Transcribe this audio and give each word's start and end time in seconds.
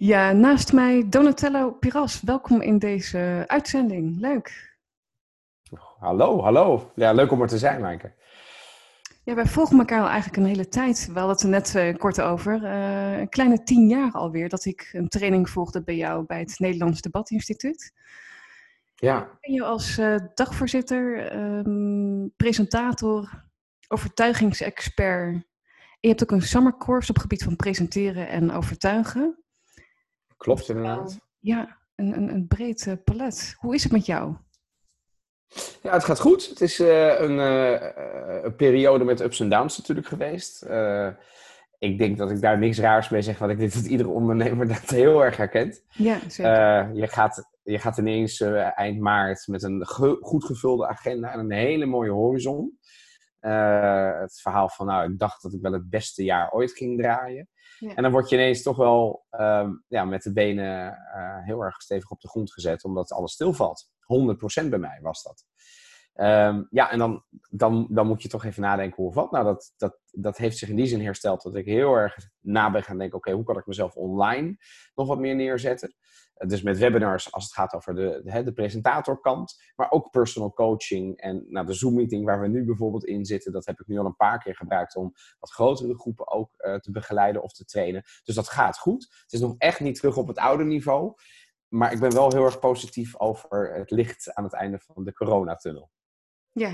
Ja, 0.00 0.32
naast 0.32 0.72
mij 0.72 1.08
Donatello 1.08 1.72
Piras. 1.72 2.20
Welkom 2.20 2.60
in 2.60 2.78
deze 2.78 3.44
uitzending. 3.46 4.20
Leuk. 4.20 4.76
Hallo, 5.98 6.42
hallo. 6.42 6.92
Ja, 6.94 7.12
leuk 7.12 7.30
om 7.30 7.42
er 7.42 7.48
te 7.48 7.58
zijn, 7.58 7.80
Maaike. 7.80 8.12
Ja, 9.24 9.34
wij 9.34 9.46
volgen 9.46 9.78
elkaar 9.78 10.00
al 10.00 10.08
eigenlijk 10.08 10.36
een 10.36 10.48
hele 10.48 10.68
tijd. 10.68 11.06
We 11.12 11.18
hadden 11.18 11.30
het 11.30 11.42
er 11.42 11.48
net 11.48 11.94
uh, 11.94 11.98
kort 11.98 12.20
over. 12.20 12.62
Uh, 12.62 13.18
een 13.18 13.28
kleine 13.28 13.62
tien 13.62 13.88
jaar 13.88 14.12
alweer 14.12 14.48
dat 14.48 14.64
ik 14.64 14.90
een 14.92 15.08
training 15.08 15.50
volgde 15.50 15.82
bij 15.82 15.96
jou 15.96 16.24
bij 16.26 16.38
het 16.38 16.58
Nederlands 16.58 17.00
Debatinstituut. 17.00 17.92
Ja. 18.94 19.22
Ik 19.22 19.40
ben 19.40 19.52
je 19.52 19.64
als 19.64 19.98
uh, 19.98 20.16
dagvoorzitter, 20.34 21.36
um, 21.36 22.32
presentator, 22.36 23.44
overtuigingsexpert. 23.88 25.34
En 25.34 25.44
je 26.00 26.08
hebt 26.08 26.22
ook 26.22 26.30
een 26.30 26.42
summercourse 26.42 27.08
op 27.08 27.14
het 27.14 27.24
gebied 27.24 27.44
van 27.44 27.56
presenteren 27.56 28.28
en 28.28 28.52
overtuigen. 28.52 29.42
Klopt 30.38 30.68
inderdaad. 30.68 31.18
Ja, 31.38 31.78
een, 31.94 32.16
een, 32.16 32.28
een 32.28 32.46
breed 32.46 32.96
palet. 33.04 33.54
Hoe 33.58 33.74
is 33.74 33.82
het 33.82 33.92
met 33.92 34.06
jou? 34.06 34.36
Ja, 35.82 35.92
het 35.92 36.04
gaat 36.04 36.20
goed. 36.20 36.48
Het 36.48 36.60
is 36.60 36.80
uh, 36.80 37.20
een, 37.20 37.36
uh, 37.36 37.90
een, 38.42 38.56
periode 38.56 39.04
met 39.04 39.20
ups 39.20 39.40
en 39.40 39.48
downs 39.48 39.78
natuurlijk 39.78 40.06
geweest. 40.06 40.64
Uh, 40.64 41.08
ik 41.78 41.98
denk 41.98 42.18
dat 42.18 42.30
ik 42.30 42.40
daar 42.40 42.58
niks 42.58 42.78
raars 42.78 43.08
mee 43.08 43.22
zeg, 43.22 43.38
want 43.38 43.52
ik 43.52 43.58
denk 43.58 43.72
dat 43.72 43.84
iedere 43.84 44.08
ondernemer 44.08 44.68
dat 44.74 44.90
heel 44.90 45.24
erg 45.24 45.36
herkent. 45.36 45.84
Ja, 45.88 46.18
zeker. 46.28 46.94
je, 46.94 47.06
gaat, 47.06 47.48
je 47.62 47.78
gaat 47.78 47.98
ineens 47.98 48.40
eind 48.74 49.00
maart 49.00 49.46
met 49.46 49.62
een 49.62 49.86
ge 49.86 50.16
goed 50.20 50.44
gevulde 50.44 50.86
agenda 50.86 51.32
en 51.32 51.38
een 51.38 51.52
hele 51.52 51.86
mooie 51.86 52.10
horizon. 52.10 52.78
het 53.40 54.40
verhaal 54.40 54.68
van, 54.68 54.86
nou, 54.86 55.12
ik 55.12 55.18
dacht 55.18 55.42
dat 55.42 55.52
ik 55.52 55.60
wel 55.60 55.72
het 55.72 55.90
beste 55.90 56.24
jaar 56.24 56.50
ooit 56.50 56.72
ging 56.72 57.00
draaien. 57.00 57.48
En 57.80 58.02
dan 58.02 58.12
word 58.12 58.28
je 58.28 58.36
ineens 58.36 58.62
toch 58.62 58.76
wel 58.76 59.26
um, 59.30 59.84
ja, 59.88 60.04
met 60.04 60.22
de 60.22 60.32
benen 60.32 60.96
heel 61.44 61.60
erg 61.60 61.82
stevig 61.82 62.10
op 62.10 62.20
de 62.20 62.28
grond 62.28 62.52
gezet, 62.52 62.84
omdat 62.84 63.12
alles 63.12 63.32
stilvalt. 63.32 63.90
100% 64.64 64.68
bij 64.68 64.78
mij 64.78 64.98
was 65.02 65.22
dat. 65.22 65.44
Um, 66.20 66.66
ja, 66.70 66.90
en 66.90 66.98
dan, 66.98 67.24
dan, 67.50 67.86
dan 67.90 68.06
moet 68.06 68.22
je 68.22 68.28
toch 68.28 68.44
even 68.44 68.62
nadenken 68.62 68.96
hoe 68.96 69.06
of 69.06 69.14
wat. 69.14 69.30
Nou, 69.30 69.44
dat, 69.44 69.72
dat, 69.76 69.98
dat 70.10 70.36
heeft 70.36 70.58
zich 70.58 70.68
in 70.68 70.76
die 70.76 70.86
zin 70.86 71.00
hersteld 71.00 71.42
dat 71.42 71.54
ik 71.54 71.64
heel 71.64 71.94
erg 71.94 72.16
na 72.40 72.70
ben 72.70 72.82
gaan 72.82 72.98
denken: 72.98 73.18
oké, 73.18 73.32
hoe 73.32 73.44
kan 73.44 73.58
ik 73.58 73.66
mezelf 73.66 73.94
online 73.94 74.56
nog 74.94 75.06
wat 75.08 75.18
meer 75.18 75.34
neerzetten? 75.34 75.94
Dus 76.46 76.62
met 76.62 76.78
webinars 76.78 77.32
als 77.32 77.44
het 77.44 77.52
gaat 77.52 77.74
over 77.74 77.94
de, 77.94 78.20
de, 78.24 78.42
de 78.42 78.52
presentatorkant, 78.52 79.62
maar 79.76 79.90
ook 79.90 80.10
personal 80.10 80.52
coaching 80.52 81.16
en 81.16 81.44
nou, 81.48 81.66
de 81.66 81.72
Zoom-meeting 81.72 82.24
waar 82.24 82.40
we 82.40 82.48
nu 82.48 82.64
bijvoorbeeld 82.64 83.04
in 83.04 83.24
zitten, 83.24 83.52
dat 83.52 83.66
heb 83.66 83.80
ik 83.80 83.86
nu 83.86 83.98
al 83.98 84.06
een 84.06 84.16
paar 84.16 84.38
keer 84.38 84.56
gebruikt 84.56 84.96
om 84.96 85.12
wat 85.38 85.52
grotere 85.52 85.98
groepen 85.98 86.30
ook 86.30 86.50
uh, 86.56 86.74
te 86.74 86.90
begeleiden 86.90 87.42
of 87.42 87.52
te 87.52 87.64
trainen. 87.64 88.02
Dus 88.24 88.34
dat 88.34 88.48
gaat 88.48 88.78
goed. 88.78 89.02
Het 89.22 89.32
is 89.32 89.40
nog 89.40 89.54
echt 89.58 89.80
niet 89.80 89.96
terug 89.96 90.16
op 90.16 90.28
het 90.28 90.38
oude 90.38 90.64
niveau, 90.64 91.14
maar 91.68 91.92
ik 91.92 92.00
ben 92.00 92.14
wel 92.14 92.32
heel 92.32 92.44
erg 92.44 92.58
positief 92.58 93.18
over 93.20 93.74
het 93.74 93.90
licht 93.90 94.34
aan 94.34 94.44
het 94.44 94.54
einde 94.54 94.78
van 94.78 95.04
de 95.04 95.12
coronatunnel. 95.12 95.90
Ja, 96.58 96.70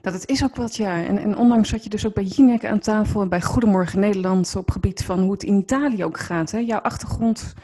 dat 0.00 0.12
het 0.12 0.28
is 0.28 0.44
ook 0.44 0.56
wat, 0.56 0.76
ja. 0.76 1.04
En, 1.04 1.18
en 1.18 1.36
ondanks 1.36 1.70
dat 1.70 1.84
je 1.84 1.90
dus 1.90 2.06
ook 2.06 2.14
bij 2.14 2.24
Jinek 2.24 2.64
aan 2.64 2.78
tafel 2.78 3.20
en 3.20 3.28
bij 3.28 3.40
Goedemorgen 3.42 4.00
Nederland 4.00 4.56
op 4.56 4.70
gebied 4.70 5.04
van 5.04 5.20
hoe 5.20 5.32
het 5.32 5.42
in 5.42 5.58
Italië 5.58 6.04
ook 6.04 6.18
gaat. 6.18 6.50
Hè? 6.50 6.58
Jouw 6.58 6.80
achtergrond, 6.80 7.54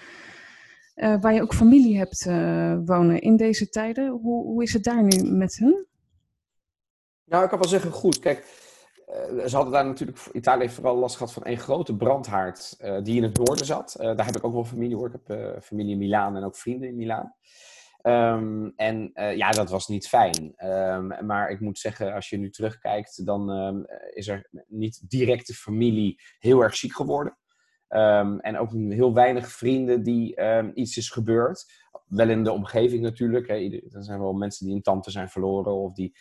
uh, 0.96 1.20
waar 1.20 1.34
je 1.34 1.42
ook 1.42 1.54
familie 1.54 1.98
hebt 1.98 2.26
uh, 2.26 2.76
wonen 2.84 3.20
in 3.20 3.36
deze 3.36 3.68
tijden. 3.68 4.08
Hoe, 4.10 4.44
hoe 4.44 4.62
is 4.62 4.72
het 4.72 4.84
daar 4.84 5.02
nu 5.02 5.30
met 5.30 5.56
hen? 5.56 5.86
Nou, 7.24 7.42
ik 7.42 7.48
kan 7.48 7.58
wel 7.58 7.68
zeggen 7.68 7.90
goed. 7.90 8.18
Kijk, 8.18 8.46
uh, 9.08 9.44
ze 9.44 9.54
hadden 9.54 9.72
daar 9.72 9.86
natuurlijk, 9.86 10.18
Italië 10.32 10.60
heeft 10.60 10.74
vooral 10.74 10.96
last 10.96 11.16
gehad 11.16 11.32
van 11.32 11.44
één 11.44 11.58
grote 11.58 11.96
brandhaard 11.96 12.76
die 13.02 13.16
in 13.16 13.22
het 13.22 13.36
noorden 13.36 13.66
zat. 13.66 13.94
Daar 13.98 14.26
heb 14.26 14.36
ik 14.36 14.44
ook 14.44 14.52
wel 14.52 14.64
familie 14.64 14.96
hoor. 14.96 15.06
Ik 15.06 15.20
heb 15.26 15.62
familie 15.62 15.92
in 15.92 15.98
Milaan 15.98 16.36
en 16.36 16.44
ook 16.44 16.56
vrienden 16.56 16.88
in 16.88 16.96
Milaan. 16.96 17.34
Um, 18.06 18.72
en 18.76 19.10
ja, 19.14 19.50
dat 19.50 19.70
was 19.70 19.88
niet 19.88 20.08
fijn. 20.08 20.54
Um, 20.56 21.26
maar 21.26 21.50
ik 21.50 21.60
moet 21.60 21.78
zeggen, 21.78 22.12
als 22.12 22.28
je 22.28 22.36
nu 22.36 22.50
terugkijkt, 22.50 23.26
dan 23.26 23.50
um, 23.50 23.84
is 24.12 24.28
er 24.28 24.48
niet 24.66 25.10
directe 25.10 25.54
familie 25.54 26.20
heel 26.38 26.60
erg 26.60 26.76
ziek 26.76 26.94
geworden. 26.94 27.38
en 28.40 28.58
ook 28.58 28.72
heel 28.72 29.14
weinig 29.14 29.48
vrienden 29.48 30.02
die 30.02 30.40
iets 30.74 30.96
is 30.96 31.10
gebeurd. 31.10 31.72
Wel 32.06 32.28
in 32.28 32.44
de 32.44 32.52
omgeving 32.52 33.02
natuurlijk. 33.02 33.48
Er 33.48 34.04
zijn 34.04 34.20
wel 34.20 34.32
mensen 34.32 34.66
die 34.66 34.74
een 34.74 34.82
tante 34.82 35.10
zijn 35.10 35.28
verloren 35.28 35.72
of 35.72 35.94
die 35.94 36.16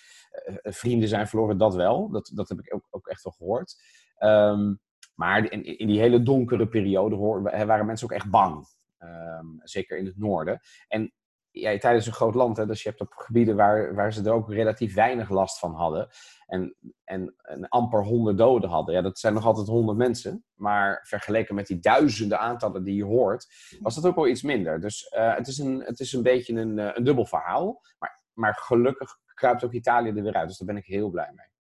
uh, 0.46 0.56
vrienden 0.74 1.10
zijn 1.10 1.28
verloren, 1.28 1.58
dat 1.58 1.76
wel. 1.76 2.10
Dat, 2.10 2.32
dat 2.36 2.50
heb 2.50 2.60
ik 2.60 2.76
ook, 2.76 2.88
ook 2.90 3.08
echt 3.08 3.24
wel 3.24 3.34
gehoord. 3.34 3.76
Maar 5.16 5.52
in, 5.52 5.88
die 5.88 6.00
hele 6.00 6.24
donkere 6.24 6.68
periode 6.68 7.16
hoor, 7.16 7.42
waren 7.42 7.86
mensen 7.86 8.08
ook 8.08 8.16
echt 8.16 8.30
bang. 8.30 8.66
Zeker 9.64 9.98
in 9.98 10.06
het 10.06 10.18
noorden. 10.18 10.60
En 10.88 11.14
ja, 11.54 11.72
Italië 11.72 11.98
is 11.98 12.06
een 12.06 12.14
groot 12.14 12.36
land, 12.36 12.58
hè, 12.58 12.66
dus 12.66 12.84
je 12.84 12.90
hebt 12.90 13.02
op 13.02 13.14
gebieden 13.14 13.56
waar, 13.56 13.96
waar 13.96 14.14
ze 14.14 14.24
er 14.24 14.34
ook 14.34 14.50
relatief 14.50 14.94
weinig 14.94 15.30
last 15.30 15.60
van 15.60 15.74
hadden. 15.74 16.08
En, 16.46 16.76
en, 17.04 17.36
amper 17.70 18.04
honderd 18.04 18.38
doden 18.38 18.70
hadden. 18.70 18.96
Ja, 18.96 19.02
dat 19.02 19.20
zijn 19.20 19.34
nog 19.34 19.46
altijd 19.46 19.68
honderd 19.68 19.98
mensen. 19.98 20.46
Maar 20.54 21.00
vergeleken 21.08 21.56
met 21.56 21.68
die 21.68 21.80
duizenden 21.80 22.40
aantallen 22.40 22.84
die 22.84 22.96
je 22.96 23.04
hoort, 23.04 23.48
was 23.80 23.96
dat 23.96 24.06
ook 24.06 24.16
wel 24.16 24.28
iets 24.28 24.42
minder. 24.42 24.82
Dus 24.82 25.14
uh, 25.18 25.36
het, 25.36 25.48
is 25.48 25.58
een, 25.58 25.80
het 25.80 26.00
is 26.00 26.14
een 26.14 26.24
beetje 26.24 26.54
een, 26.54 26.78
een 26.78 27.04
dubbel 27.04 27.26
verhaal. 27.26 27.82
Maar, 28.00 28.24
maar 28.34 28.56
gelukkig 28.56 29.18
kruipt 29.34 29.64
ook 29.64 29.74
Italië 29.74 30.10
er 30.10 30.24
weer 30.24 30.34
uit. 30.34 30.48
Dus 30.48 30.58
daar 30.58 30.68
ben 30.68 30.78
ik 30.78 30.86
heel 30.86 31.10
blij 31.10 31.32
mee. 31.36 31.53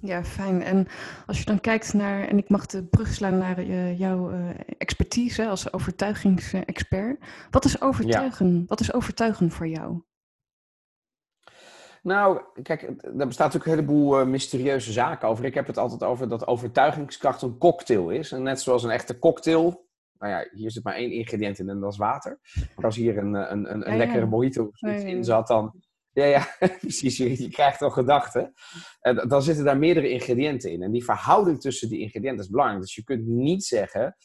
Ja, 0.00 0.24
fijn. 0.24 0.62
En 0.62 0.86
als 1.26 1.38
je 1.38 1.44
dan 1.44 1.60
kijkt 1.60 1.94
naar, 1.94 2.28
en 2.28 2.38
ik 2.38 2.48
mag 2.48 2.66
de 2.66 2.84
brug 2.84 3.14
slaan 3.14 3.38
naar 3.38 3.64
uh, 3.64 3.98
jouw 3.98 4.30
uh, 4.32 4.50
expertise 4.78 5.48
als 5.48 5.72
overtuigingsexpert. 5.72 7.24
Wat 7.50 7.64
is 7.64 7.80
overtuigen? 7.80 8.58
Ja. 8.58 8.62
Wat 8.66 8.80
is 8.80 8.92
overtuigen 8.92 9.50
voor 9.50 9.68
jou? 9.68 10.02
Nou, 12.02 12.40
kijk, 12.62 12.82
er 12.82 13.26
bestaat 13.26 13.52
natuurlijk 13.52 13.64
een 13.64 13.70
heleboel 13.70 14.20
uh, 14.20 14.26
mysterieuze 14.26 14.92
zaken 14.92 15.28
over. 15.28 15.44
Ik 15.44 15.54
heb 15.54 15.66
het 15.66 15.78
altijd 15.78 16.02
over 16.02 16.28
dat 16.28 16.46
overtuigingskracht 16.46 17.42
een 17.42 17.58
cocktail 17.58 18.10
is. 18.10 18.32
En 18.32 18.42
net 18.42 18.60
zoals 18.60 18.82
een 18.82 18.90
echte 18.90 19.18
cocktail, 19.18 19.86
nou 20.18 20.32
ja, 20.32 20.48
hier 20.50 20.70
zit 20.70 20.84
maar 20.84 20.94
één 20.94 21.12
ingrediënt 21.12 21.58
in 21.58 21.68
en 21.68 21.80
dat 21.80 21.92
is 21.92 21.98
water. 21.98 22.38
Maar 22.76 22.84
als 22.84 22.96
hier 22.96 23.18
een, 23.18 23.34
een, 23.34 23.52
een, 23.52 23.86
een 23.86 23.92
ja, 23.92 23.96
lekkere 23.96 24.20
ja. 24.20 24.26
mojito 24.26 24.64
of 24.64 24.80
in 24.82 25.24
zat, 25.24 25.46
dan, 25.46 25.74
ja, 26.12 26.24
ja, 26.24 26.48
precies. 26.80 27.16
Je, 27.16 27.48
krijgt 27.48 27.80
wel 27.80 27.90
gedachten. 27.90 28.52
En 29.00 29.28
dan 29.28 29.42
zitten 29.42 29.64
daar 29.64 29.78
meerdere 29.78 30.10
ingrediënten 30.10 30.72
in. 30.72 30.82
En 30.82 30.92
die 30.92 31.04
verhouding 31.04 31.60
tussen 31.60 31.88
die 31.88 32.00
ingrediënten 32.00 32.44
is 32.44 32.50
belangrijk. 32.50 32.80
Dus 32.80 32.94
je 32.94 33.04
kunt 33.04 33.26
niet 33.26 33.64
zeggen, 33.64 34.16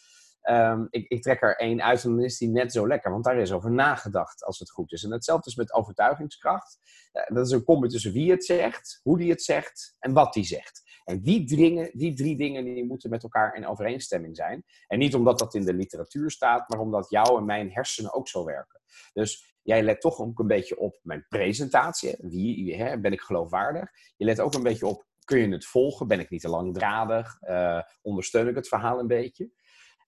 um, 0.50 0.88
ik, 0.90 1.08
ik, 1.08 1.22
trek 1.22 1.42
er 1.42 1.56
één 1.56 1.84
uit 1.84 2.04
en 2.04 2.10
dan 2.10 2.24
is 2.24 2.38
die 2.38 2.50
net 2.50 2.72
zo 2.72 2.88
lekker. 2.88 3.12
Want 3.12 3.24
daar 3.24 3.38
is 3.38 3.52
over 3.52 3.72
nagedacht, 3.72 4.44
als 4.44 4.60
het 4.60 4.72
goed 4.72 4.92
is. 4.92 5.04
En 5.04 5.12
hetzelfde 5.12 5.50
is 5.50 5.56
met 5.56 5.74
overtuigingskracht. 5.74 6.80
Dat 7.28 7.46
is 7.46 7.52
een 7.52 7.64
combi 7.64 7.88
tussen 7.88 8.14
wie 8.14 8.32
het 8.32 8.46
zegt, 8.46 9.00
hoe 9.04 9.18
die 9.18 9.30
het 9.30 9.44
zegt 9.44 9.96
en 10.00 10.14
wat 10.14 10.34
die 10.34 10.44
zegt. 10.44 10.82
En 11.04 11.22
die, 11.22 11.46
dringen, 11.46 11.90
die 11.94 12.14
drie 12.14 12.38
dingen 12.38 12.64
die 12.64 12.86
moeten 12.86 13.10
met 13.10 13.24
elkaar 13.24 13.56
in 13.56 13.68
overeenstemming 13.68 14.36
zijn. 14.36 14.64
En 14.88 15.00
niet 15.00 15.16
omdat 15.16 15.40
dat 15.40 15.54
in 15.54 15.66
de 15.66 15.74
literatuur 15.74 16.32
staat, 16.32 16.70
maar 16.70 16.80
omdat 16.80 17.10
jouw 17.10 17.38
en 17.38 17.46
mijn 17.46 17.72
hersenen 17.72 18.14
ook 18.14 18.28
zo 18.28 18.46
werken. 18.46 18.82
Dus 19.14 19.53
jij 19.64 19.84
let 19.84 20.02
toch 20.02 20.20
ook 20.20 20.40
een 20.40 20.48
beetje 20.48 20.80
op 20.80 21.00
mijn 21.02 21.26
presentatie. 21.30 22.16
Wie, 22.20 22.76
hè, 22.76 23.00
ben 23.00 23.12
ik 23.12 23.22
geloofwaardig? 23.22 23.90
Je 24.18 24.26
let 24.26 24.40
ook 24.40 24.54
een 24.54 24.64
beetje 24.64 24.88
op, 24.88 25.06
kun 25.24 25.40
je 25.40 25.50
het 25.50 25.66
volgen? 25.66 26.08
Ben 26.08 26.20
ik 26.20 26.30
niet 26.30 26.42
te 26.42 26.50
langdradig? 26.50 27.42
Uh, 27.42 27.82
ondersteun 28.02 28.48
ik 28.48 28.56
het 28.56 28.68
verhaal 28.68 29.00
een 29.00 29.08
beetje? 29.08 29.52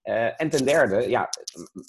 Uh, 0.04 0.42
en 0.42 0.50
ten 0.50 0.66
derde, 0.66 1.10
ja, 1.10 1.30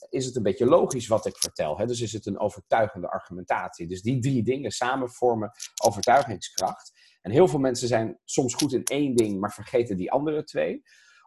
is 0.08 0.26
het 0.26 0.36
een 0.36 0.42
beetje 0.42 0.66
logisch 0.66 1.06
wat 1.06 1.26
ik 1.26 1.36
vertel? 1.36 1.78
Hè? 1.78 1.86
Dus 1.86 2.00
is 2.00 2.12
het 2.12 2.26
een 2.26 2.38
overtuigende 2.38 3.08
argumentatie? 3.08 3.86
Dus 3.86 4.02
die 4.02 4.20
drie 4.20 4.42
dingen 4.42 4.70
samen 4.70 5.10
vormen 5.10 5.50
overtuigingskracht. 5.84 6.92
En 7.22 7.30
heel 7.30 7.48
veel 7.48 7.58
mensen 7.58 7.88
zijn 7.88 8.20
soms 8.24 8.54
goed 8.54 8.72
in 8.72 8.84
één 8.84 9.16
ding, 9.16 9.40
maar 9.40 9.52
vergeten 9.52 9.96
die 9.96 10.10
andere 10.10 10.44
twee. 10.44 10.82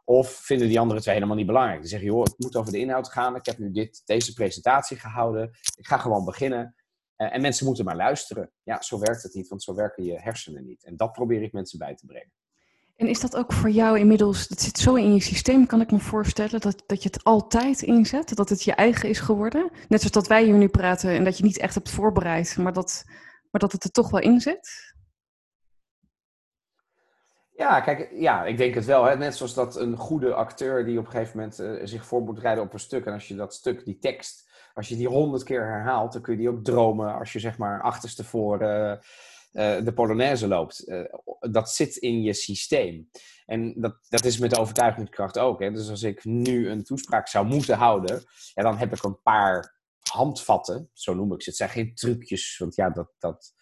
Of 0.09 0.29
vinden 0.29 0.67
die 0.67 0.79
andere 0.79 1.01
twee 1.01 1.13
helemaal 1.13 1.35
niet 1.35 1.45
belangrijk. 1.45 1.79
Die 1.79 1.89
zeggen, 1.89 2.07
joh, 2.07 2.23
het 2.23 2.33
moet 2.37 2.55
over 2.55 2.71
de 2.71 2.79
inhoud 2.79 3.09
gaan. 3.09 3.35
Ik 3.35 3.45
heb 3.45 3.57
nu 3.57 3.71
dit, 3.71 4.01
deze 4.05 4.33
presentatie 4.33 4.97
gehouden. 4.97 5.49
Ik 5.75 5.87
ga 5.87 5.97
gewoon 5.97 6.25
beginnen. 6.25 6.75
Uh, 7.17 7.33
en 7.33 7.41
mensen 7.41 7.65
moeten 7.65 7.85
maar 7.85 7.95
luisteren. 7.95 8.51
Ja, 8.63 8.81
zo 8.81 8.99
werkt 8.99 9.23
het 9.23 9.33
niet, 9.33 9.47
want 9.47 9.63
zo 9.63 9.75
werken 9.75 10.03
je 10.03 10.19
hersenen 10.19 10.65
niet. 10.65 10.85
En 10.85 10.95
dat 10.97 11.11
probeer 11.11 11.41
ik 11.41 11.53
mensen 11.53 11.79
bij 11.79 11.95
te 11.95 12.05
brengen. 12.05 12.31
En 12.95 13.07
is 13.07 13.19
dat 13.19 13.35
ook 13.35 13.53
voor 13.53 13.69
jou 13.69 13.99
inmiddels, 13.99 14.47
dat 14.47 14.61
zit 14.61 14.77
zo 14.77 14.95
in 14.95 15.13
je 15.13 15.21
systeem, 15.21 15.65
kan 15.65 15.81
ik 15.81 15.91
me 15.91 15.99
voorstellen, 15.99 16.59
dat, 16.59 16.83
dat 16.85 17.03
je 17.03 17.09
het 17.09 17.23
altijd 17.23 17.81
inzet? 17.81 18.35
Dat 18.35 18.49
het 18.49 18.63
je 18.63 18.73
eigen 18.73 19.09
is 19.09 19.19
geworden? 19.19 19.71
Net 19.87 19.99
zoals 19.99 20.15
dat 20.15 20.27
wij 20.27 20.43
hier 20.43 20.57
nu 20.57 20.67
praten 20.67 21.09
en 21.09 21.23
dat 21.23 21.37
je 21.37 21.43
niet 21.43 21.59
echt 21.59 21.73
hebt 21.73 21.89
voorbereid, 21.89 22.57
maar 22.57 22.73
dat, 22.73 23.03
maar 23.51 23.61
dat 23.61 23.71
het 23.71 23.83
er 23.83 23.91
toch 23.91 24.09
wel 24.09 24.21
in 24.21 24.39
zit? 24.39 24.93
Ja, 27.59 27.81
kijk, 27.81 28.09
ja, 28.13 28.45
ik 28.45 28.57
denk 28.57 28.75
het 28.75 28.85
wel. 28.85 29.03
Hè. 29.03 29.17
Net 29.17 29.35
zoals 29.35 29.53
dat 29.53 29.75
een 29.75 29.97
goede 29.97 30.33
acteur 30.33 30.85
die 30.85 30.99
op 30.99 31.05
een 31.05 31.11
gegeven 31.11 31.37
moment 31.37 31.59
uh, 31.59 31.79
zich 31.83 32.05
voor 32.05 32.21
moet 32.21 32.39
rijden 32.39 32.63
op 32.63 32.73
een 32.73 32.79
stuk. 32.79 33.05
En 33.05 33.13
als 33.13 33.27
je 33.27 33.35
dat 33.35 33.53
stuk, 33.53 33.85
die 33.85 33.97
tekst, 33.99 34.49
als 34.73 34.87
je 34.87 34.95
die 34.95 35.07
honderd 35.07 35.43
keer 35.43 35.65
herhaalt, 35.65 36.13
dan 36.13 36.21
kun 36.21 36.33
je 36.33 36.39
die 36.39 36.49
ook 36.49 36.63
dromen 36.63 37.13
als 37.13 37.33
je 37.33 37.39
zeg 37.39 37.57
maar 37.57 37.81
achterstevoren 37.81 38.99
uh, 39.53 39.85
de 39.85 39.93
Polonaise 39.93 40.47
loopt. 40.47 40.91
dat 41.39 41.71
zit 41.71 41.95
in 41.95 42.21
je 42.21 42.33
systeem. 42.33 43.09
En 43.45 43.73
dat, 43.77 43.97
dat 44.09 44.25
is 44.25 44.37
met 44.37 44.57
overtuigingskracht 44.57 45.39
ook. 45.39 45.59
Hè? 45.59 45.71
Dus 45.71 45.89
als 45.89 46.03
ik 46.03 46.23
nu 46.23 46.69
een 46.69 46.83
toespraak 46.83 47.27
zou 47.27 47.45
moeten 47.45 47.77
houden, 47.77 48.23
ja, 48.53 48.63
dan 48.63 48.77
heb 48.77 48.93
ik 48.93 49.03
een 49.03 49.21
paar 49.21 49.79
handvatten, 50.11 50.89
zo 50.93 51.13
noem 51.13 51.33
ik 51.33 51.41
ze. 51.41 51.49
Het 51.49 51.57
zijn 51.57 51.69
geen 51.69 51.93
trucjes, 51.93 52.57
want 52.57 52.75
ja, 52.75 52.89
dat, 52.89 53.11
dat, 53.17 53.53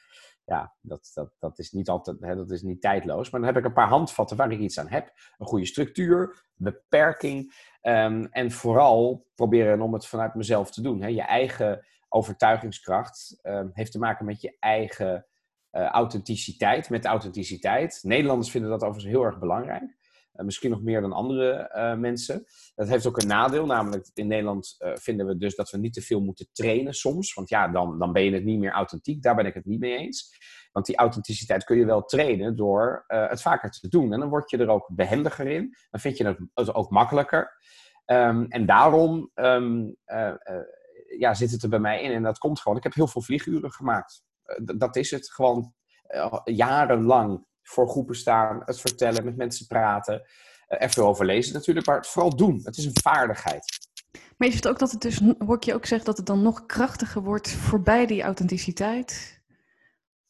ja, 0.48 0.76
dat, 0.82 1.12
dat, 1.14 1.34
dat 1.40 1.60
is 1.60 1.72
niet 1.72 1.90
altijd, 1.90 2.18
hè, 2.20 2.36
dat 2.36 2.52
is 2.52 2.62
niet 2.62 2.82
tijdloos. 2.82 3.30
Maar 3.30 3.40
dan 3.40 3.50
heb 3.50 3.58
ik 3.58 3.66
een 3.66 3.74
paar 3.74 3.88
handvatten 3.88 4.38
waar 4.38 4.52
ik 4.52 4.60
iets 4.60 4.80
aan 4.80 4.90
heb. 4.90 5.14
Een 5.38 5.46
goede 5.46 5.66
structuur, 5.66 6.46
beperking 6.54 7.54
um, 7.82 8.26
en 8.26 8.52
vooral 8.52 9.28
proberen 9.36 9.82
om 9.82 9.94
het 9.94 10.08
vanuit 10.08 10.36
mezelf 10.36 10.72
te 10.72 10.82
doen. 10.82 11.02
Hè. 11.02 11.08
Je 11.08 11.22
eigen 11.22 11.86
overtuigingskracht 12.10 13.40
um, 13.44 13.70
heeft 13.74 13.92
te 13.92 14.00
maken 14.00 14.26
met 14.26 14.42
je 14.42 14.58
eigen 14.60 15.28
uh, 15.72 15.86
authenticiteit, 15.86 16.90
met 16.90 17.06
authenticiteit. 17.06 18.00
Nederlanders 18.04 18.52
vinden 18.52 18.70
dat 18.70 18.84
overigens 18.84 19.14
heel 19.14 19.24
erg 19.24 19.40
belangrijk. 19.40 19.97
Uh, 20.38 20.46
misschien 20.46 20.70
nog 20.70 20.82
meer 20.82 21.02
dan 21.02 21.14
andere 21.14 21.72
uh, 21.76 21.96
mensen. 21.96 22.46
Dat 22.76 22.88
heeft 22.88 23.06
ook 23.08 23.22
een 23.22 23.28
nadeel, 23.28 23.66
namelijk 23.66 24.10
in 24.14 24.28
Nederland 24.28 24.76
vinden 24.94 25.26
we 25.26 25.38
dus 25.38 25.56
dat 25.56 25.70
we 25.70 25.78
niet 25.78 25.94
te 25.94 26.02
veel 26.02 26.22
moeten 26.22 26.48
trainen 26.52 26.94
soms. 26.94 27.34
Want 27.34 27.50
ja, 27.50 27.68
dan, 27.68 28.00
dan 28.00 28.14
ben 28.14 28.24
je 28.24 28.32
het 28.32 28.44
niet 28.44 28.60
meer 28.60 28.72
authentiek. 28.72 29.22
Daar 29.22 29.36
ben 29.36 29.46
ik 29.46 29.54
het 29.54 29.66
niet 29.66 29.80
mee 29.80 29.98
eens. 29.98 30.36
Want 30.72 30.86
die 30.86 30.96
authenticiteit 30.96 31.64
kun 31.64 31.78
je 31.78 31.86
wel 31.86 32.04
trainen 32.04 32.56
door 32.56 33.04
het 33.08 33.42
vaker 33.42 33.70
te 33.70 33.88
doen. 33.88 34.14
En 34.14 34.20
dan 34.20 34.30
word 34.30 34.50
je 34.50 34.58
er 34.58 34.70
ook 34.70 34.90
behendiger 34.96 35.48
in. 35.48 35.76
Dan 35.90 36.00
vind 36.00 36.18
je 36.18 36.50
het 36.54 36.74
ook 36.74 36.90
makkelijker. 36.90 37.58
Um, 38.06 38.46
en 38.46 38.66
daarom 38.66 39.32
um, 39.36 39.96
ja, 41.18 41.34
zit 41.34 41.52
het 41.52 41.64
er 41.64 41.70
bij 41.70 41.80
mij 41.80 42.02
in. 42.02 42.12
En 42.12 42.24
dat 42.24 42.38
komt 42.38 42.60
gewoon. 42.60 42.78
Ik 42.78 42.84
heb 42.84 42.94
heel 42.94 43.08
veel 43.08 43.22
vlieguren 43.22 43.72
gemaakt. 43.72 44.24
dat 44.78 44.96
is 44.96 45.12
het. 45.12 45.32
Gewoon 45.32 45.74
jarenlang 46.44 47.46
voor 47.68 47.90
groepen 47.90 48.16
staan, 48.16 48.62
het 48.66 48.80
vertellen, 48.80 49.26
met 49.26 49.38
mensen 49.38 49.68
praten. 49.68 50.14
Uh, 50.70 50.82
er 50.82 50.90
veel 50.90 51.08
over 51.08 51.26
lezen 51.26 51.54
natuurlijk, 51.54 51.86
maar 51.86 51.98
het 51.98 52.08
vooral 52.08 52.36
doen. 52.36 52.62
Het 52.64 52.78
is 52.78 52.86
een 52.86 53.02
vaardigheid. 53.02 53.66
Maar 54.38 54.48
is 54.48 54.56
het 54.56 54.68
ook 54.68 54.80
dat 54.80 54.92
het 54.92 55.02
dus, 55.02 55.22
hoor 55.38 55.56
ik 55.56 55.64
je 55.64 55.74
ook 55.74 55.86
zeggen, 55.86 56.08
dat 56.08 56.18
het 56.18 56.26
dan 56.26 56.42
nog 56.42 56.66
krachtiger 56.66 57.22
wordt 57.22 57.50
voorbij 57.50 58.06
die 58.06 58.22
authenticiteit? 58.22 59.42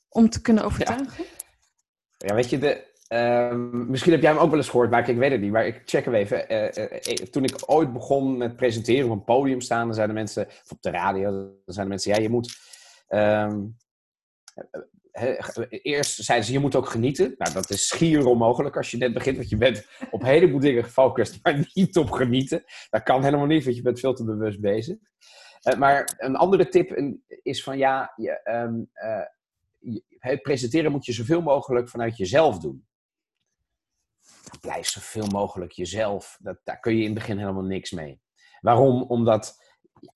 Om 0.09 0.29
te 0.29 0.41
kunnen 0.41 0.63
overtuigen? 0.63 1.23
Ja, 1.23 2.27
ja 2.27 2.35
weet 2.35 2.49
je, 2.49 2.57
de, 2.57 2.95
Um, 3.09 3.89
misschien 3.89 4.11
heb 4.11 4.21
jij 4.21 4.31
hem 4.31 4.39
ook 4.39 4.49
wel 4.49 4.59
eens 4.59 4.69
gehoord, 4.69 4.89
maar 4.89 5.09
ik 5.09 5.17
weet 5.17 5.31
het 5.31 5.41
niet. 5.41 5.51
Maar 5.51 5.67
ik 5.67 5.81
check 5.85 6.05
hem 6.05 6.13
even. 6.13 6.53
Uh, 6.53 6.99
uh, 7.07 7.13
toen 7.13 7.43
ik 7.43 7.55
ooit 7.65 7.93
begon 7.93 8.37
met 8.37 8.55
presenteren 8.55 9.09
op 9.09 9.11
een 9.11 9.23
podium 9.23 9.61
staan, 9.61 9.85
dan 9.85 9.93
zeiden 9.93 10.15
mensen, 10.15 10.47
of 10.47 10.71
op 10.71 10.81
de 10.81 10.89
radio, 10.89 11.31
dan 11.31 11.53
zeiden 11.65 11.87
mensen, 11.87 12.11
ja, 12.13 12.21
je 12.21 12.29
moet. 12.29 12.57
Um, 13.09 13.77
eerst 15.69 16.23
zeiden 16.23 16.47
ze, 16.47 16.53
je 16.53 16.59
moet 16.59 16.75
ook 16.75 16.89
genieten. 16.89 17.35
Nou, 17.37 17.53
dat 17.53 17.69
is 17.69 17.87
schier 17.87 18.25
onmogelijk 18.25 18.77
als 18.77 18.91
je 18.91 18.97
net 18.97 19.13
begint, 19.13 19.37
want 19.37 19.49
je 19.49 19.57
bent 19.57 19.87
op 20.11 20.21
een 20.21 20.27
heleboel 20.27 20.59
dingen 20.59 20.83
gefocust, 20.83 21.39
maar 21.43 21.69
niet 21.73 21.97
op 21.97 22.11
genieten. 22.11 22.63
Dat 22.89 23.03
kan 23.03 23.23
helemaal 23.23 23.45
niet, 23.45 23.63
want 23.63 23.75
je 23.75 23.81
bent 23.81 23.99
veel 23.99 24.13
te 24.13 24.25
bewust 24.25 24.59
bezig. 24.59 24.97
Uh, 25.69 25.77
maar 25.77 26.15
een 26.17 26.35
andere 26.35 26.69
tip 26.69 27.15
is 27.27 27.63
van, 27.63 27.77
ja, 27.77 28.13
je, 28.15 28.41
um, 28.43 28.89
je, 29.79 30.03
het 30.19 30.41
presenteren 30.41 30.91
moet 30.91 31.05
je 31.05 31.13
zoveel 31.13 31.41
mogelijk 31.41 31.89
vanuit 31.89 32.17
jezelf 32.17 32.59
doen 32.59 32.87
blijf 34.61 34.87
zoveel 34.87 35.27
mogelijk 35.27 35.71
jezelf. 35.71 36.37
Dat, 36.41 36.59
daar 36.63 36.79
kun 36.79 36.95
je 36.95 36.99
in 36.99 37.05
het 37.05 37.13
begin 37.13 37.37
helemaal 37.37 37.63
niks 37.63 37.91
mee. 37.91 38.21
Waarom? 38.61 39.01
Omdat 39.01 39.66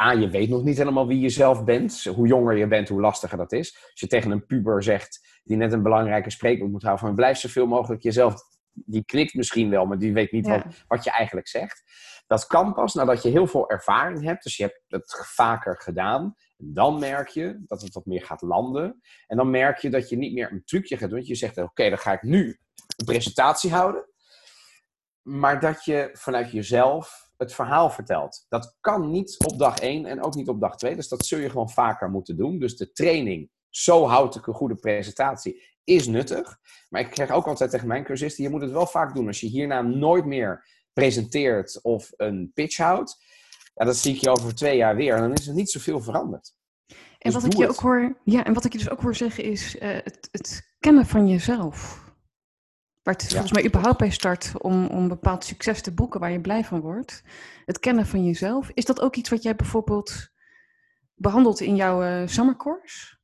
A, 0.02 0.12
je 0.12 0.30
weet 0.30 0.50
nog 0.50 0.64
niet 0.64 0.78
helemaal 0.78 1.08
wie 1.08 1.20
je 1.20 1.30
zelf 1.30 1.64
bent. 1.64 2.04
Hoe 2.04 2.28
jonger 2.28 2.58
je 2.58 2.68
bent, 2.68 2.90
hoe 2.90 3.02
lastiger 3.02 3.38
dat 3.38 3.52
is. 3.52 3.76
Als 3.92 4.00
je 4.00 4.08
tegen 4.08 4.32
een 4.32 4.46
puber 4.46 4.84
zegt, 4.84 5.40
die 5.44 5.58
net 5.58 5.74
een 5.74 5.84
belangrijke 5.84 6.30
spreekwoord 6.30 6.72
moet 6.72 6.84
houden, 6.84 7.06
van 7.06 7.16
blijf 7.16 7.38
zoveel 7.38 7.66
mogelijk 7.66 8.02
jezelf. 8.02 8.42
Die 8.74 9.06
knikt 9.06 9.34
misschien 9.34 9.70
wel, 9.70 9.86
maar 9.86 9.98
die 9.98 10.14
weet 10.14 10.32
niet 10.32 10.48
wat, 10.48 10.64
wat 10.88 11.04
je 11.04 11.12
eigenlijk 11.12 11.48
zegt. 11.48 11.84
Dat 12.28 12.48
kan 12.48 12.74
pas 12.74 12.94
nadat 12.94 13.24
je 13.24 13.30
heel 13.30 13.48
veel 13.48 13.70
ervaring 13.70 14.24
hebt. 14.24 14.44
Dus 14.44 14.58
je 14.58 14.64
hebt 14.64 14.84
het 14.88 15.28
vaker 15.34 15.82
gedaan. 15.82 16.36
Dan 16.58 17.00
merk 17.00 17.28
je 17.28 17.62
dat 17.68 17.82
het 17.82 17.94
wat 17.94 18.06
meer 18.06 18.26
gaat 18.26 18.42
landen. 18.42 19.02
En 19.28 19.38
dan 19.38 19.50
merk 19.50 19.78
je 19.78 19.90
dat 19.90 20.10
je 20.10 20.18
niet 20.18 20.34
meer 20.34 20.52
een 20.52 20.64
trucje 20.64 20.98
gaat 20.98 21.10
doen. 21.10 21.26
Je 21.26 21.36
zegt, 21.36 21.58
oké, 21.58 21.90
dan 21.90 21.98
ga 21.98 22.12
ik 22.12 22.22
nu 22.22 22.60
een 22.98 23.06
presentatie 23.06 23.72
houden 23.72 24.10
maar 25.22 25.60
dat 25.60 25.86
je 25.86 26.10
vanuit 26.14 26.52
jezelf 26.52 27.31
het 27.42 27.54
verhaal 27.54 27.90
vertelt. 27.90 28.46
Dat 28.50 28.78
kan 28.80 29.12
niet 29.12 29.36
op 29.46 29.60
dag 29.60 29.80
1 29.80 30.06
en 30.06 30.24
ook 30.24 30.36
niet 30.36 30.48
op 30.48 30.60
dag 30.60 30.78
2. 30.78 30.96
Dus 30.96 31.08
dat 31.08 31.26
zul 31.26 31.40
je 31.40 31.50
gewoon 31.50 31.70
vaker 31.70 32.10
moeten 32.10 32.38
doen. 32.38 32.60
Dus 32.60 32.78
de 32.78 32.92
training, 32.92 33.50
zo 33.70 34.06
houd 34.06 34.36
ik 34.36 34.48
een 34.48 34.54
goede 34.54 34.76
presentatie, 34.76 35.64
is 35.84 36.08
nuttig. 36.08 36.58
Maar 36.90 37.02
ik 37.02 37.16
zeg 37.16 37.32
ook 37.32 37.48
altijd 37.48 37.72
tegen 37.72 37.88
mijn 37.88 38.04
cursisten, 38.04 38.44
je 38.44 38.50
moet 38.50 38.62
het 38.62 38.72
wel 38.72 38.88
vaak 38.88 39.16
doen. 39.16 39.28
Als 39.28 39.40
je 39.40 39.48
hierna 39.48 39.82
nooit 39.82 40.26
meer 40.26 40.68
presenteert 40.94 41.82
of 41.82 42.12
een 42.18 42.52
pitch 42.54 42.78
houdt, 42.78 43.24
ja, 43.74 43.86
dat 43.86 43.98
zie 43.98 44.16
ik 44.16 44.22
je 44.22 44.30
over 44.30 44.56
twee 44.56 44.78
jaar 44.78 44.96
weer. 44.96 45.16
En 45.16 45.22
dan 45.22 45.34
is 45.34 45.48
er 45.48 45.54
niet 45.54 45.70
zoveel 45.70 46.02
veranderd. 46.02 46.54
En, 46.88 46.96
dus 47.32 47.34
wat, 47.34 47.44
ik 47.44 47.58
je 47.58 47.70
ook 47.70 47.80
hoor, 47.80 48.20
ja, 48.24 48.46
en 48.46 48.54
wat 48.54 48.66
ik 48.66 48.72
je 48.72 48.78
dus 48.78 48.90
ook 48.90 49.02
hoor 49.02 49.16
zeggen 49.16 49.44
is 49.44 49.76
uh, 49.76 49.82
het, 49.82 50.28
het 50.32 50.76
kennen 50.80 51.06
van 51.06 51.28
jezelf. 51.28 52.10
Waar 53.04 53.14
het 53.14 53.28
volgens 53.28 53.52
mij 53.52 53.66
überhaupt 53.66 53.98
bij 53.98 54.10
start 54.10 54.52
om, 54.58 54.88
om 54.88 55.08
bepaald 55.08 55.44
succes 55.44 55.82
te 55.82 55.94
boeken 55.94 56.20
waar 56.20 56.32
je 56.32 56.42
blij 56.42 56.64
van 56.64 56.82
wordt. 56.82 57.24
Het 57.66 57.80
kennen 57.80 58.06
van 58.06 58.26
jezelf. 58.26 58.72
Is 58.74 58.86
dat 58.86 59.02
ook 59.02 59.16
iets 59.16 59.30
wat 59.30 59.44
jij 59.44 59.56
bijvoorbeeld 59.56 60.30
behandelt 61.16 61.60
in 61.60 61.76
jouw 61.76 62.04
uh, 62.04 62.28
summercourse? 62.28 63.20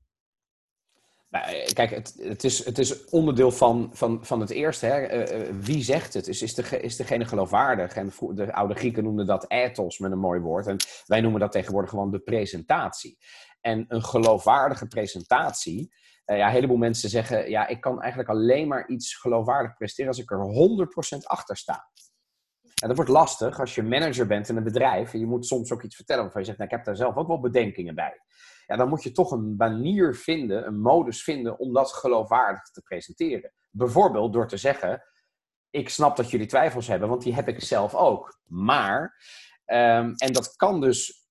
Nou, 1.29 1.45
eh, 1.45 1.74
kijk, 1.74 1.89
het, 1.89 2.13
het, 2.21 2.44
is, 2.44 2.65
het 2.65 2.77
is 2.77 3.06
onderdeel 3.06 3.51
van, 3.51 3.89
van, 3.94 4.25
van 4.25 4.39
het 4.39 4.50
eerste. 4.50 4.85
Hè. 4.85 5.27
Uh, 5.50 5.56
wie 5.62 5.83
zegt 5.83 6.13
het? 6.13 6.27
Is, 6.27 6.41
is, 6.41 6.53
de, 6.53 6.81
is 6.81 6.95
degene 6.95 7.25
geloofwaardig? 7.25 7.95
En 7.95 8.13
de 8.19 8.53
oude 8.53 8.75
Grieken 8.75 9.03
noemden 9.03 9.25
dat 9.25 9.51
ethos 9.51 10.00
met 10.00 10.12
een 10.12 10.19
mooi 10.19 10.39
woord. 10.39 10.68
En 10.68 10.77
wij 11.06 11.21
noemen 11.21 11.39
dat 11.39 11.51
tegenwoordig 11.51 11.89
gewoon 11.89 12.12
de 12.12 12.19
presentatie. 12.19 13.18
En 13.62 13.85
een 13.88 14.03
geloofwaardige 14.03 14.88
presentatie 14.88 15.94
ja, 16.35 16.45
een 16.45 16.53
heleboel 16.53 16.77
mensen 16.77 17.09
zeggen, 17.09 17.50
ja, 17.50 17.68
ik 17.68 17.81
kan 17.81 18.01
eigenlijk 18.01 18.29
alleen 18.29 18.68
maar 18.68 18.88
iets 18.88 19.15
geloofwaardig 19.15 19.77
presteren 19.77 20.07
als 20.07 20.19
ik 20.19 20.31
er 20.31 21.18
100% 21.18 21.18
achter 21.24 21.57
sta. 21.57 21.89
En 22.81 22.88
dat 22.88 22.95
wordt 22.95 23.12
lastig 23.12 23.59
als 23.59 23.75
je 23.75 23.83
manager 23.83 24.27
bent 24.27 24.50
in 24.50 24.57
een 24.57 24.63
bedrijf 24.63 25.13
en 25.13 25.19
je 25.19 25.25
moet 25.25 25.45
soms 25.45 25.71
ook 25.71 25.83
iets 25.83 25.95
vertellen 25.95 26.24
waarvan 26.24 26.41
je 26.41 26.47
zegt, 26.47 26.59
nou, 26.59 26.69
ik 26.69 26.75
heb 26.75 26.85
daar 26.85 26.95
zelf 26.95 27.15
ook 27.15 27.27
wel 27.27 27.39
bedenkingen 27.39 27.95
bij. 27.95 28.21
Ja, 28.65 28.75
dan 28.75 28.89
moet 28.89 29.03
je 29.03 29.12
toch 29.12 29.31
een 29.31 29.56
manier 29.56 30.15
vinden, 30.15 30.68
een 30.68 30.81
modus 30.81 31.24
vinden 31.24 31.59
om 31.59 31.74
dat 31.74 31.91
geloofwaardig 31.91 32.63
te 32.63 32.81
presenteren. 32.81 33.53
Bijvoorbeeld 33.71 34.33
door 34.33 34.47
te 34.47 34.57
zeggen, 34.57 35.03
ik 35.69 35.89
snap 35.89 36.15
dat 36.15 36.31
jullie 36.31 36.47
twijfels 36.47 36.88
hebben, 36.88 37.09
want 37.09 37.21
die 37.21 37.35
heb 37.35 37.47
ik 37.47 37.62
zelf 37.62 37.95
ook. 37.95 38.39
Maar, 38.44 39.01
um, 39.65 40.13
en 40.15 40.33
dat 40.33 40.55
kan 40.55 40.81
dus 40.81 41.26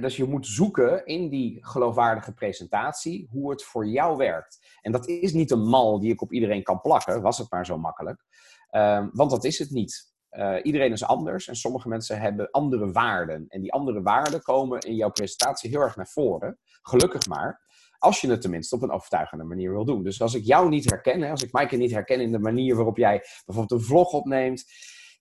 dus 0.00 0.16
je 0.16 0.24
moet 0.24 0.46
zoeken 0.46 1.06
in 1.06 1.28
die 1.28 1.66
geloofwaardige 1.66 2.32
presentatie 2.32 3.28
hoe 3.30 3.50
het 3.50 3.62
voor 3.62 3.86
jou 3.86 4.16
werkt. 4.16 4.78
En 4.80 4.92
dat 4.92 5.08
is 5.08 5.32
niet 5.32 5.50
een 5.50 5.68
mal 5.68 6.00
die 6.00 6.12
ik 6.12 6.22
op 6.22 6.32
iedereen 6.32 6.62
kan 6.62 6.80
plakken, 6.80 7.22
was 7.22 7.38
het 7.38 7.50
maar 7.50 7.66
zo 7.66 7.78
makkelijk. 7.78 8.24
Um, 8.70 9.10
want 9.12 9.30
dat 9.30 9.44
is 9.44 9.58
het 9.58 9.70
niet. 9.70 10.10
Uh, 10.30 10.56
iedereen 10.62 10.92
is 10.92 11.04
anders 11.04 11.48
en 11.48 11.56
sommige 11.56 11.88
mensen 11.88 12.20
hebben 12.20 12.50
andere 12.50 12.92
waarden. 12.92 13.44
En 13.48 13.60
die 13.60 13.72
andere 13.72 14.02
waarden 14.02 14.42
komen 14.42 14.80
in 14.80 14.94
jouw 14.94 15.10
presentatie 15.10 15.70
heel 15.70 15.80
erg 15.80 15.96
naar 15.96 16.08
voren. 16.08 16.58
Gelukkig 16.82 17.26
maar. 17.28 17.60
Als 17.98 18.20
je 18.20 18.30
het 18.30 18.40
tenminste 18.40 18.74
op 18.74 18.82
een 18.82 18.90
overtuigende 18.90 19.44
manier 19.44 19.72
wil 19.72 19.84
doen. 19.84 20.02
Dus 20.02 20.22
als 20.22 20.34
ik 20.34 20.44
jou 20.44 20.68
niet 20.68 20.90
herken, 20.90 21.30
als 21.30 21.42
ik 21.42 21.52
Maaike 21.52 21.76
niet 21.76 21.90
herken 21.90 22.20
in 22.20 22.32
de 22.32 22.38
manier 22.38 22.74
waarop 22.74 22.96
jij 22.96 23.22
bijvoorbeeld 23.44 23.80
een 23.80 23.86
vlog 23.86 24.12
opneemt, 24.12 24.64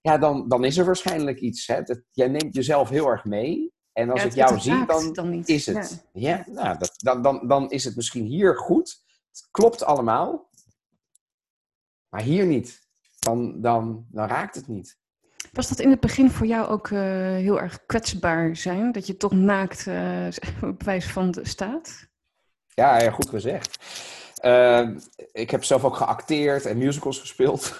ja, 0.02 0.18
dan, 0.18 0.48
dan 0.48 0.64
is 0.64 0.78
er 0.78 0.86
waarschijnlijk 0.86 1.40
iets. 1.40 1.68
Hè. 1.68 1.82
Dat, 1.82 2.02
jij 2.12 2.28
neemt 2.28 2.56
jezelf 2.56 2.90
heel 2.90 3.08
erg 3.08 3.26
mee. 3.26 3.74
En 3.94 4.10
als 4.10 4.24
ik 4.24 4.34
jou 4.34 4.60
zie, 4.60 4.86
dan, 5.14 5.44
is 5.46 5.66
het. 5.66 6.06
Ja, 6.14 6.44
nou, 6.48 6.78
dat, 6.78 6.94
dan, 6.98 7.22
dan, 7.22 7.48
dan 7.48 7.70
is 7.70 7.84
het 7.84 7.96
misschien 7.96 8.26
hier 8.26 8.58
goed. 8.58 9.02
Het 9.30 9.48
klopt 9.52 9.84
allemaal. 9.84 10.50
Maar 12.10 12.22
hier 12.22 12.46
niet. 12.46 12.88
Dan, 13.20 13.62
dan, 13.62 14.06
dan 14.10 14.28
raakt 14.28 14.56
het 14.56 14.68
niet. 14.68 15.00
Was 15.52 15.70
dat 15.70 15.80
in 15.80 15.90
het 15.90 16.00
begin 16.00 16.32
voor 16.32 16.48
jou 16.48 16.68
ook 16.68 16.90
uh, 16.90 17.00
heel 17.36 17.60
erg 17.60 17.86
kwetsbaar 17.86 18.56
zijn? 18.56 18.92
Dat 18.92 19.08
je 19.08 19.18
toch 19.18 19.32
naakt 19.32 19.86
uh, 19.86 20.28
op 20.72 20.84
wijze 20.84 21.10
van 21.10 21.32
de 21.32 21.48
staat? 21.48 22.08
Ja, 22.68 23.02
ja, 23.02 23.12
goed 23.12 23.30
gezegd. 23.30 23.84
Uh, 24.42 24.90
ik 25.32 25.52
heb 25.52 25.64
zelf 25.64 25.84
ook 25.84 25.96
geacteerd 25.96 26.66
en 26.66 26.78
musicals 26.78 27.20
gespeeld. 27.20 27.78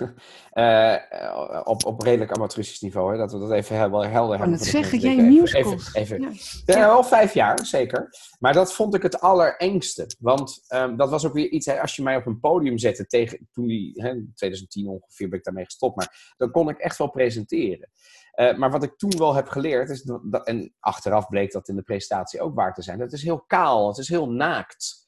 uh, 0.54 0.96
op, 1.64 1.86
op 1.86 2.02
redelijk 2.02 2.32
amateuristisch 2.32 2.82
niveau, 2.82 3.12
hè, 3.12 3.18
dat 3.18 3.32
we 3.32 3.40
dat 3.40 3.52
even 3.52 3.92
wel 3.92 4.06
helder 4.06 4.38
hebben. 4.38 4.58
Wat 4.58 4.68
zeggen 4.68 5.00
jij 5.00 5.16
musicals? 5.16 5.94
Even, 5.94 6.20
even, 6.22 6.40
ja. 6.66 6.78
ja. 6.78 6.88
al 6.88 7.04
vijf 7.04 7.34
jaar, 7.34 7.66
zeker. 7.66 8.10
Maar 8.40 8.54
dat 8.54 8.74
vond 8.74 8.96
ik 8.96 9.02
het 9.02 9.20
allerengste. 9.20 10.08
Want 10.20 10.64
um, 10.70 10.98
dat 10.98 11.10
was 11.10 11.26
ook 11.26 11.34
weer 11.34 11.50
iets, 11.50 11.66
hè, 11.66 11.82
als 11.82 11.96
je 11.96 12.04
mij 12.04 12.16
op 12.16 12.26
een 12.26 12.40
podium 12.40 12.78
zette, 12.78 13.06
tegen, 13.06 13.48
toen 13.52 13.68
die, 13.68 13.92
hè, 13.96 14.10
2010 14.36 14.88
ongeveer 14.88 15.30
ben 15.30 15.38
ik 15.38 15.44
daarmee 15.44 15.66
gestopt, 15.66 15.96
maar 15.96 16.34
dan 16.38 16.52
kon 16.52 16.70
ik 16.70 16.78
echt 16.78 16.98
wel 16.98 17.10
presenteren. 17.10 17.90
Uh, 18.36 18.58
maar 18.58 18.72
wat 18.72 18.84
ik 18.84 18.98
toen 18.98 19.18
wel 19.18 19.36
heb 19.36 19.48
geleerd, 19.48 19.90
is 19.90 20.02
dat, 20.24 20.48
en 20.48 20.74
achteraf 20.80 21.28
bleek 21.28 21.52
dat 21.52 21.68
in 21.68 21.76
de 21.76 21.82
presentatie 21.82 22.42
ook 22.42 22.56
waar 22.56 22.74
te 22.74 22.82
zijn, 22.82 23.00
dat 23.00 23.14
is 23.14 23.24
heel 23.24 23.44
kaal, 23.48 23.88
het 23.88 23.98
is 23.98 24.10
heel 24.10 24.32
naakt 24.32 25.01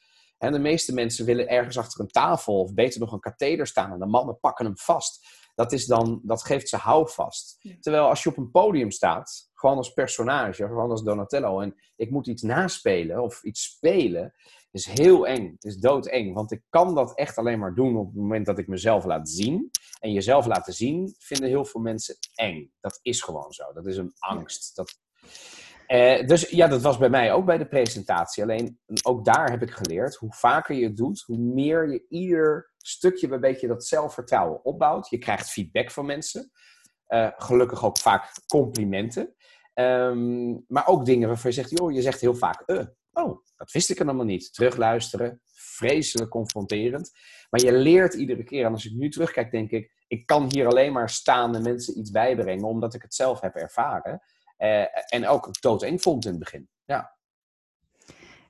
En 0.44 0.52
de 0.52 0.60
meeste 0.60 0.94
mensen 0.94 1.26
willen 1.26 1.48
ergens 1.48 1.78
achter 1.78 2.00
een 2.00 2.08
tafel 2.08 2.60
of 2.60 2.74
beter 2.74 3.00
nog 3.00 3.12
een 3.12 3.20
katheder 3.20 3.68
staan 3.68 3.92
en 3.92 4.00
de 4.00 4.06
mannen 4.06 4.40
pakken 4.40 4.66
hem 4.66 4.78
vast. 4.78 5.42
Dat, 5.56 5.72
is 5.72 5.86
dan, 5.86 6.22
dat 6.24 6.44
geeft 6.44 6.70
ze 6.70 6.78
houvast. 6.78 7.68
Terwijl 7.80 8.10
als 8.10 8.24
je 8.24 8.30
op 8.30 8.38
een 8.38 8.52
podium 8.52 8.92
staat, 8.92 9.50
gewoon 9.54 9.78
als 9.78 9.94
personage, 9.94 10.68
gewoon 10.68 10.90
als 10.90 11.04
Donatello, 11.04 11.60
en 11.60 11.76
ik 11.96 12.10
moet 12.10 12.28
iets 12.28 12.42
naspelen 12.42 13.24
of 13.24 13.44
iets 13.44 13.64
spelen, 13.64 14.34
is 14.72 14.86
heel 14.86 15.28
eng. 15.28 15.52
Het 15.52 15.64
is 15.64 15.78
doodeng. 15.78 16.34
Want 16.34 16.52
ik 16.52 16.62
kan 16.70 16.96
dat 16.96 17.18
echt 17.18 17.38
alleen 17.38 17.60
maar 17.60 17.76
doen 17.76 17.98
op 17.98 18.06
het 18.06 18.16
moment 18.16 18.46
dat 18.46 18.60
ik 18.60 18.68
mezelf 18.68 19.06
laat 19.06 19.30
zien. 19.30 19.70
En 20.00 20.12
jezelf 20.12 20.46
laten 20.46 20.74
zien 20.74 21.16
vinden 21.18 21.50
heel 21.50 21.66
veel 21.66 21.82
mensen 21.82 22.16
eng. 22.36 22.72
Dat 22.80 23.00
is 23.02 23.22
gewoon 23.22 23.52
zo. 23.52 23.74
Dat 23.74 23.88
is 23.88 23.98
een 23.98 24.14
angst. 24.20 24.76
Dat... 24.76 25.00
Eh, 25.94 26.28
dus 26.28 26.50
ja, 26.50 26.68
dat 26.68 26.82
was 26.82 26.98
bij 26.98 27.10
mij 27.10 27.34
ook 27.34 27.46
bij 27.46 27.58
de 27.58 27.68
presentatie. 27.68 28.44
Alleen 28.44 28.80
ook 29.04 29.26
daar 29.26 29.52
heb 29.52 29.62
ik 29.62 29.72
geleerd, 29.72 30.16
hoe 30.16 30.34
vaker 30.34 30.76
je 30.76 30.84
het 30.84 30.98
doet, 30.98 31.24
hoe 31.26 31.38
meer 31.38 31.92
je 31.92 32.06
ieder 32.10 32.72
stukje 32.78 33.32
een 33.32 33.40
beetje 33.40 33.68
dat 33.68 33.86
zelfvertrouwen 33.86 34.66
opbouwt. 34.66 35.10
Je 35.10 35.18
krijgt 35.18 35.52
feedback 35.52 35.92
van 35.92 36.06
mensen. 36.06 36.52
Uh, 37.08 37.30
gelukkig 37.36 37.86
ook 37.86 37.98
vaak 37.98 38.32
complimenten. 38.48 39.36
Um, 39.74 40.66
maar 40.68 40.88
ook 40.88 41.06
dingen 41.06 41.28
waarvan 41.28 41.50
je 41.50 41.56
zegt, 41.56 41.80
joh, 41.80 41.92
je 41.92 42.02
zegt 42.02 42.22
heel 42.22 42.36
vaak, 42.36 42.64
uh, 42.66 42.86
oh, 43.12 43.46
dat 43.56 43.72
wist 43.72 43.90
ik 43.90 44.02
allemaal 44.02 44.26
niet. 44.26 44.54
Terugluisteren, 44.54 45.42
vreselijk 45.54 46.30
confronterend. 46.30 47.12
Maar 47.50 47.62
je 47.62 47.72
leert 47.72 48.14
iedere 48.14 48.44
keer. 48.44 48.66
En 48.66 48.72
als 48.72 48.86
ik 48.86 48.94
nu 48.94 49.10
terugkijk, 49.10 49.52
denk 49.52 49.72
ik, 49.72 49.92
ik 50.08 50.26
kan 50.26 50.50
hier 50.52 50.68
alleen 50.68 50.94
maar 50.94 51.10
staan 51.10 51.56
en 51.56 51.62
mensen 51.62 52.00
iets 52.00 52.12
bijbrengen, 52.12 52.68
omdat 52.68 52.94
ik 52.94 53.02
het 53.02 53.16
zelf 53.16 53.42
heb 53.42 53.56
ervaren. 53.56 54.22
Uh, 54.64 55.14
en 55.14 55.28
ook 55.28 55.62
doodeng 55.62 56.02
vond 56.02 56.26
in 56.26 56.32
het 56.32 56.40
begin. 56.40 56.68
Ja. 56.86 57.16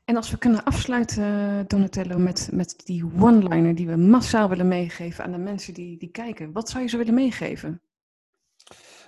En 0.05 0.15
als 0.15 0.31
we 0.31 0.37
kunnen 0.37 0.63
afsluiten, 0.63 1.67
Donatello, 1.67 2.17
met, 2.17 2.49
met 2.51 2.81
die 2.85 3.05
one-liner 3.19 3.75
die 3.75 3.87
we 3.87 3.95
massaal 3.95 4.49
willen 4.49 4.67
meegeven 4.67 5.23
aan 5.23 5.31
de 5.31 5.37
mensen 5.37 5.73
die, 5.73 5.97
die 5.97 6.11
kijken. 6.11 6.51
Wat 6.51 6.69
zou 6.69 6.83
je 6.83 6.89
ze 6.89 6.97
willen 6.97 7.13
meegeven? 7.13 7.81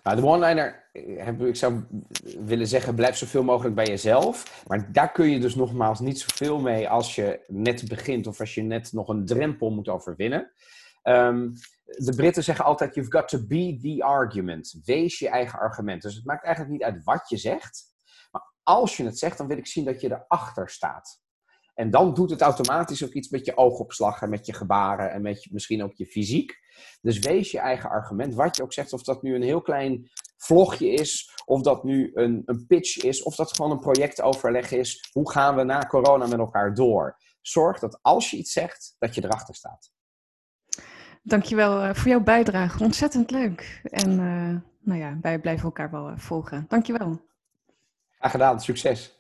Nou, 0.04 0.18
de 0.18 0.26
one-liner, 0.26 0.90
eh, 0.92 1.40
ik 1.40 1.56
zou 1.56 1.84
willen 2.46 2.68
zeggen, 2.68 2.96
blijf 2.96 3.16
zoveel 3.16 3.44
mogelijk 3.44 3.76
bij 3.76 3.86
jezelf. 3.86 4.64
Maar 4.68 4.92
daar 4.92 5.12
kun 5.12 5.30
je 5.30 5.40
dus 5.40 5.56
nogmaals 5.56 6.00
niet 6.00 6.20
zoveel 6.20 6.60
mee 6.60 6.90
als 6.90 7.16
je 7.16 7.40
net 7.48 7.88
begint 7.88 8.28
of 8.28 8.40
als 8.40 8.54
je 8.54 8.62
net 8.62 8.94
nog 8.94 9.08
een 9.08 9.26
drempel 9.26 9.72
moet 9.72 9.90
overwinnen. 9.90 10.52
Um, 11.08 11.54
de 11.86 12.16
Britten 12.16 12.44
zeggen 12.44 12.66
altijd, 12.66 12.96
you've 12.96 13.12
got 13.12 13.28
to 13.28 13.46
be 13.48 13.78
the 13.82 14.04
argument. 14.04 14.82
Wees 14.86 15.20
je 15.20 15.30
eigen 15.30 15.60
argument. 15.60 16.02
Dus 16.02 16.16
het 16.16 16.26
maakt 16.26 16.44
eigenlijk 16.44 16.74
niet 16.74 16.84
uit 16.84 17.04
wat 17.04 17.30
je 17.30 17.38
zegt. 17.38 17.84
Maar 18.32 18.54
als 18.64 18.98
je 18.98 19.06
het 19.06 19.20
zegt, 19.20 19.38
dan 19.38 19.48
wil 19.48 19.58
ik 19.58 19.68
zien 19.68 19.86
dat 19.86 20.02
je 20.02 20.12
erachter 20.12 20.70
staat. 20.70 21.24
En 21.74 21.92
dan 21.92 22.14
doet 22.14 22.30
het 22.30 22.42
automatisch 22.42 23.04
ook 23.04 23.14
iets 23.14 23.30
met 23.30 23.46
je 23.46 23.58
oogopslag 23.58 24.22
en 24.22 24.30
met 24.30 24.46
je 24.46 24.54
gebaren 24.54 25.12
en 25.12 25.22
met 25.22 25.48
misschien 25.52 25.84
ook 25.84 25.94
je 25.94 26.06
fysiek. 26.06 26.60
Dus 27.02 27.20
wees 27.20 27.52
je 27.52 27.60
eigen 27.60 27.90
argument, 27.90 28.36
wat 28.36 28.58
je 28.58 28.64
ook 28.64 28.74
zegt, 28.74 28.94
of 28.94 29.04
dat 29.04 29.22
nu 29.22 29.36
een 29.36 29.42
heel 29.42 29.62
klein 29.62 30.10
vlogje 30.38 30.88
is, 30.88 31.32
of 31.46 31.62
dat 31.62 31.84
nu 31.84 32.12
een, 32.14 32.42
een 32.46 32.66
pitch 32.68 32.98
is, 32.98 33.24
of 33.24 33.36
dat 33.36 33.56
gewoon 33.56 33.72
een 33.72 33.80
projectoverleg 33.80 34.72
is. 34.72 35.10
Hoe 35.12 35.32
gaan 35.32 35.56
we 35.56 35.64
na 35.64 35.80
corona 35.80 36.28
met 36.28 36.40
elkaar 36.40 36.74
door? 36.74 37.18
Zorg 37.42 37.80
dat 37.80 38.00
als 38.02 38.32
je 38.32 38.38
iets 38.38 38.52
zegt, 38.52 38.96
dat 39.00 39.16
je 39.16 39.24
erachter 39.24 39.56
staat. 39.56 39.94
Dankjewel 41.28 41.84
uh, 41.84 41.94
voor 41.94 42.08
jouw 42.08 42.20
bijdrage. 42.20 42.84
Ontzettend 42.84 43.32
leuk. 43.32 43.82
En 43.84 44.10
uh, 44.12 44.56
nou 44.80 45.00
ja, 45.00 45.18
wij 45.22 45.40
blijven 45.40 45.66
elkaar 45.66 45.92
wel 45.92 46.10
uh, 46.10 46.18
volgen. 46.18 46.66
Dankjewel. 46.68 47.22
Graag 48.18 48.32
gedaan. 48.32 48.62
Succes. 48.62 49.15